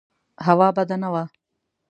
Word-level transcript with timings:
هوا 0.47 0.67
بده 0.77 0.95
نه 1.03 1.09
وه. 1.13 1.23